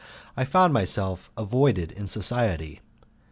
I 0.35 0.45
found 0.45 0.73
myself 0.73 1.29
avoided 1.37 1.91
in 1.91 2.07
society. 2.07 2.81